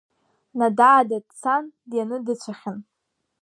[0.57, 2.77] Надаада дцан дианы дыцәахьан.